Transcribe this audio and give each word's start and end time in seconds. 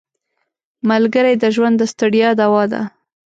ملګری 0.89 1.33
د 1.37 1.45
ژوند 1.55 1.75
د 1.79 1.83
ستړیا 1.91 2.29
دوا 2.41 2.63
ده 2.71 2.81